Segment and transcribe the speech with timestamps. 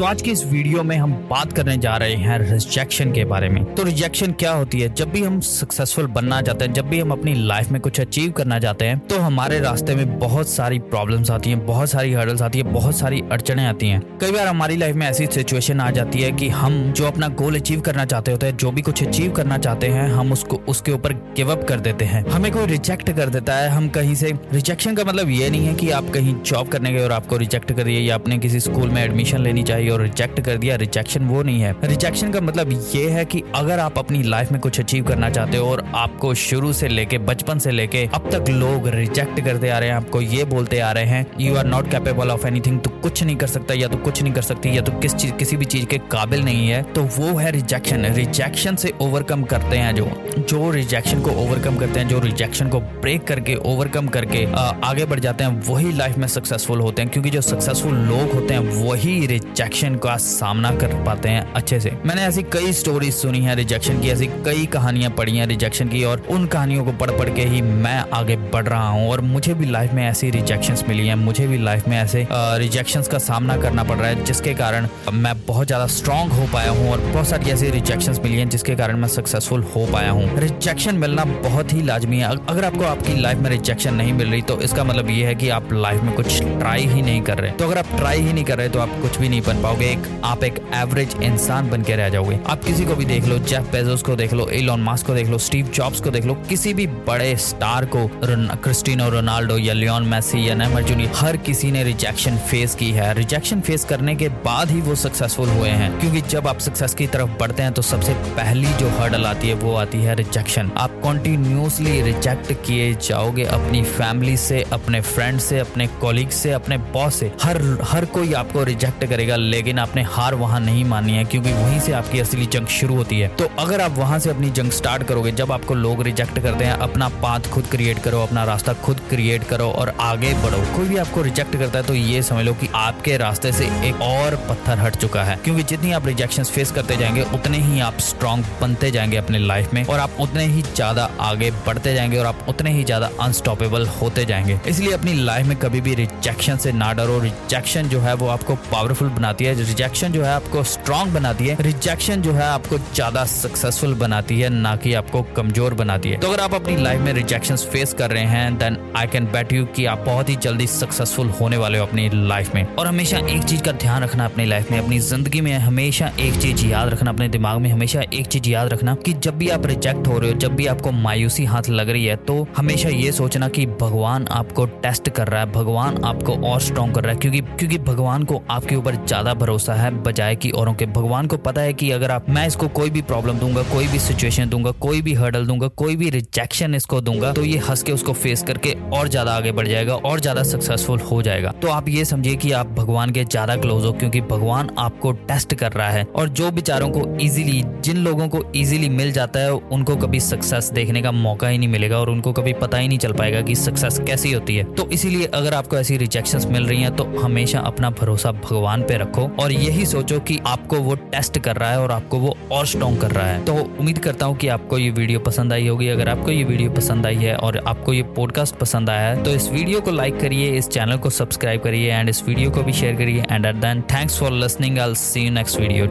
[0.00, 3.48] तो आज के इस वीडियो में हम बात करने जा रहे हैं रिजेक्शन के बारे
[3.48, 4.88] में। तो रिजेक्शन क्या होती है?
[4.94, 8.30] जब भी हम सक्सेसफुल बनना चाहते हैं, जब भी हम अपनी लाइफ में कुछ अचीव
[8.32, 12.42] करना चाहते हैं तो हमारे रास्ते में बहुत सारी प्रॉब्लम्स आती हैं, बहुत सारी हर्डल्स
[12.42, 15.90] आती है, बहुत सारी अड़चने आती हैं। कई बार हमारी लाइफ में ऐसी सिचुएशन आ
[15.90, 19.02] जाती है कि हम जो अपना गोल अचीव करना चाहते होते हैं, जो भी कुछ
[19.02, 22.66] अचीव करना चाहते हैं, हम उसको, उसके ऊपर गिव अप कर देते हैं। हमें कोई
[22.66, 26.10] रिजेक्ट कर देता है, हम कहीं से रिजेक्शन का मतलब ये नहीं है कि आप
[26.14, 29.62] कहीं जॉब करने गए और आपको रिजेक्ट करिए या आपने किसी स्कूल में एडमिशन लेनी
[29.62, 33.42] चाहिए और रिजेक्ट कर दिया रिजेक्शन वो नहीं है। रिजेक्शन का मतलब ये है कि
[33.54, 37.18] अगर आप अपनी लाइफ में कुछ अचीव करना चाहते हो और आपको शुरू से लेके,
[37.20, 40.90] बचपन से लेके अब तक लोग रिजेक्ट करते आ रहे हैं, आपको ये बोलते आ
[40.92, 43.96] रहे हैं you are not capable of anything तो कुछ नहीं कर सकता, या तो
[43.98, 46.82] कुछ नहीं कर सकती, या तो किस चीज़, किसी भी चीज़ के काबिल नहीं है।
[46.92, 50.08] तो वो है रिजेक्शन रिजेक्शन से ओवरकम करते हैं जो
[50.40, 54.44] जो रिजेक्शन को ओवरकम करते हैं, जो रिजेक्शन को ब्रेक करके ओवरकम करके
[54.84, 58.54] आगे बढ़ जाते हैं, वही लाइफ में सक्सेसफुल होते हैं। क्योंकि जो सक्सेसफुल लोग होते
[58.54, 63.38] हैं, वही रिजेक्शन का सामना कर पाते हैं अच्छे से। मैंने ऐसी कई स्टोरीज सुनी
[63.40, 67.10] है रिजेक्शन की, ऐसी कई कहानियाँ पढ़ी हैं रिजेक्शन की और उन कहानियों को पढ़
[67.10, 70.76] पढ़ के ही मैं आगे बढ़ रहा हूँ और मुझे भी लाइफ में ऐसी रिजेक्शन
[70.88, 74.54] मिली है, मुझे भी लाइफ में ऐसे रिजेक्शन का सामना करना पड़ रहा है जिसके
[74.54, 78.46] कारण मैं बहुत ज़्यादा स्ट्रांग हो पाया हूँ और बहुत सारी ऐसी रिजेक्शन मिली है
[78.48, 82.84] जिसके कारण मैं सक्सेसफुल हो पाया हूँ। रिजेक्शन मिलना बहुत ही लाजमी है। अगर आपको
[82.84, 86.02] आपकी लाइफ में रिजेक्शन नहीं मिल रही तो इसका मतलब ये है कि आप लाइफ
[86.02, 88.68] में कुछ ट्राई ही नहीं कर रहे। तो अगर आप ट्राई ही नहीं कर रहे
[88.68, 92.08] तो आप कुछ भी नहीं बन पाओगे एक, आप एक एवरेज इंसान बन के रह
[92.08, 95.14] जाओगे। आप किसी को भी देख लो जेफ बेजोस को देख लो एलॉन मास्क को
[95.14, 99.74] देख लो स्टीव जॉब्स को देख लो, किसी भी बड़े स्टार को क्रिस्टिनो रोनाल्डो या
[99.74, 104.14] लियोन मैसी या नेमर जूनियर हर किसी ने रिजेक्शन फेस की है। रिजेक्शन फेस करने
[104.14, 107.72] के बाद ही वो सक्सेसफुल हुए हैं। क्योंकि जब आप सक्सेस की तरफ़ बढ़ते हैं
[107.72, 112.92] तो सबसे पहली जो हर्डल आती है, वो आती है रिजेक्शन आप कॉन्टिन्यूसली रिजेक्ट किए
[113.02, 118.04] जाओगे अपनी फैमिली से, अपने फ्रेंड से, अपने कॉलीग से, अपने बॉस से। हर हर
[118.06, 122.20] कोई आपको रिजेक्ट करेगा लेकिन आपने हार वहाँ नहीं मानी है, क्योंकि वहीं से आपकी
[122.20, 125.52] असली जंग शुरू होती है। तो अगर आप वहाँ से अपनी जंग स्टार्ट करोगे, जब
[125.52, 129.70] आपको लोग रिजेक्ट करते हैं, अपना पाथ खुद क्रिएट करो, अपना रास्ता खुद क्रिएट करो
[129.70, 133.16] और आगे बढ़ो। कोई भी आपको रिजेक्ट करता है तो ये समझ लो कि आपके
[133.16, 137.22] रास्ते से एक और पत्थर हट चुका है। क्योंकि जितनी आप रिजेक्शन फेस करते जाएँगे,
[137.34, 141.50] उतने ही आप स्ट्रांग बनते जाएँगे अपने लाइफ में और आप उतने ही ज़्यादा आगे
[141.66, 145.80] बढ़ते जाएँगे और आप उतने ही ज़्यादा अनस्टॉपेबल होते जाएँगे। इसलिए अपनी लाइफ में कभी
[145.80, 150.22] भी रिजेक्शन से ना डरो। रिजेक्शन जो है, वो आपको पावरफुल बनाती है रिजेक्शन जो
[150.22, 154.94] है आपको स्ट्रांग बनाती है रिजेक्शन जो है आपको ज़्यादा सक्सेसफुल बनाती है, ना कि
[154.94, 158.56] आपको कमज़ोर बनाती है। तो अगर आप अपनी लाइफ में रिजेक्शन फेस कर रहे हैं
[158.58, 162.08] then I can bet you कि आप बहुत ही जल्दी सक्सेसफुल होने वाले हो अपनी
[162.28, 165.52] लाइफ में। और हमेशा एक चीज़ का ध्यान रखना अपनी लाइफ में, अपनी ज़िंदगी में
[165.58, 169.38] हमेशा एक चीज़ याद रखना अपने दिमाग में, हमेशा एक चीज़ याद रखना कि जब
[169.38, 172.46] भी आप रिजेक्ट हो रहे हो, जब भी आपको मायूसी हाथ लग रही है तो
[172.56, 177.04] हमेशा ये सोचना कि भगवान आपको टेस्ट कर रहा है, भगवान आपको और स्ट्रॉन्ग कर
[177.04, 180.86] रहा है, क्योंकि क्योंकि भगवान को आपके ऊपर ज़्यादा भरोसा है, बजाय कि औरों के।
[180.88, 183.98] भगवान को पता है कि अगर आप, मैं इसको कोई भी प्रॉब्लम दूँगा, कोई भी
[184.00, 187.92] सिचुएशन दूँगा, कोई भी हर्डल दूँगा, कोई भी रिजेक्शन इसको दूँगा तो ये हंस के
[187.92, 191.88] उसको फेस करके और ज़्यादा आगे बढ़ जाएगा और ज़्यादा सक्सेसफुल हो जाएगा। तो आप
[191.88, 195.88] ये समझिए कि आप भगवान के ज़्यादा क्लोज हो, क्योंकि भगवान आपको टेस्ट कर रहा
[195.90, 200.20] है और जो बेचारों को इजीली जिन लोगों को इजीली मिल जाता है, उनको कभी
[200.20, 203.40] सक्सेस देखने का मौका ही नहीं मिलेगा और उनको कभी पता ही नहीं चल पाएगा
[203.40, 207.04] कि सक्सेस कैसी होती है। तो इसीलिए अगर आपको ऐसी रिजेक्शन मिल रही है तो
[207.20, 211.70] हमेशा अपना भरोसा भगवान पे रखो और यही सोचो कि आपको वो टेस्ट कर रहा
[211.70, 214.78] है और आपको वो और स्ट्रॉन्ग कर रहा है। तो उम्मीद करता हूँ कि आपको
[214.78, 218.02] ये वीडियो पसंद आई होगी। अगर आपको ये वीडियो पसंद आई है और आपको ये
[218.16, 221.92] पॉडकास्ट पसंद आया है तो इस वीडियो को लाइक करिए, इस चैनल को सब्सक्राइब करिए
[221.92, 225.20] एंड इस वीडियो को भी शेयर करिए। And at then thanks for listening I see
[225.20, 225.86] you next video